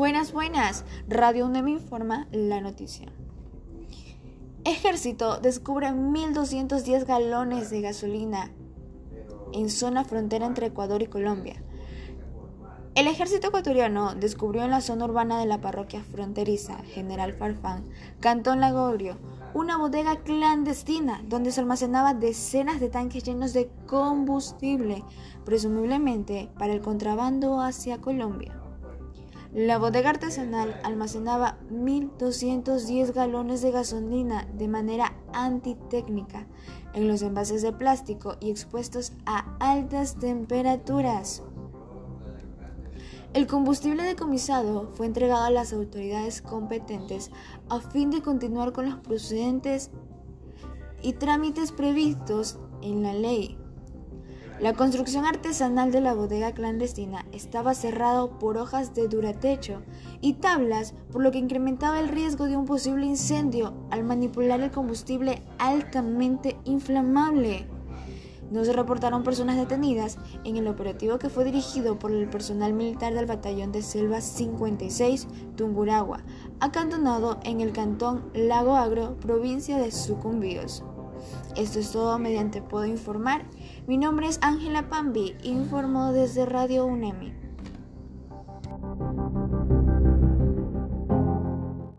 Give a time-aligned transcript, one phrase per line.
[0.00, 0.86] Buenas, buenas.
[1.08, 3.12] Radio UNEM informa la noticia.
[4.64, 8.50] Ejército descubre 1.210 galones de gasolina
[9.52, 11.62] en zona frontera entre Ecuador y Colombia.
[12.94, 17.84] El ejército ecuatoriano descubrió en la zona urbana de la parroquia fronteriza General Farfán,
[18.20, 19.18] Cantón Lagorio,
[19.52, 25.04] una bodega clandestina donde se almacenaba decenas de tanques llenos de combustible,
[25.44, 28.59] presumiblemente para el contrabando hacia Colombia.
[29.52, 36.46] La bodega artesanal almacenaba 1.210 galones de gasolina de manera antitécnica
[36.94, 41.42] en los envases de plástico y expuestos a altas temperaturas.
[43.34, 47.32] El combustible decomisado fue entregado a las autoridades competentes
[47.68, 49.90] a fin de continuar con los procedentes
[51.02, 53.58] y trámites previstos en la ley
[54.60, 59.80] la construcción artesanal de la bodega clandestina estaba cerrado por hojas de duratecho
[60.20, 64.70] y tablas, por lo que incrementaba el riesgo de un posible incendio al manipular el
[64.70, 67.66] combustible altamente inflamable.
[68.50, 73.14] No se reportaron personas detenidas en el operativo que fue dirigido por el personal militar
[73.14, 76.22] del batallón de Selva 56 Tunguragua,
[76.58, 80.84] acantonado en el cantón Lago Agro, provincia de Sucumbíos.
[81.56, 83.44] Esto es todo mediante Puedo Informar.
[83.86, 87.49] Mi nombre es Ángela Pambi, informo desde Radio UNEMI.